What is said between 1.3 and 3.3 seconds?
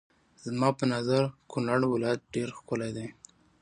کونړ ولايت ډېر ښکلی دی.